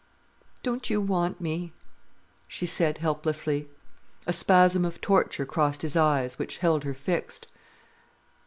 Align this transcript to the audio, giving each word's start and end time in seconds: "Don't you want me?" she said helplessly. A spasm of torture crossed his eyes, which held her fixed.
"Don't 0.63 0.89
you 0.89 0.99
want 0.99 1.39
me?" 1.39 1.73
she 2.47 2.65
said 2.65 2.97
helplessly. 2.97 3.69
A 4.25 4.33
spasm 4.33 4.83
of 4.83 4.99
torture 4.99 5.45
crossed 5.45 5.83
his 5.83 5.95
eyes, 5.95 6.39
which 6.39 6.57
held 6.57 6.83
her 6.85 6.95
fixed. 6.95 7.45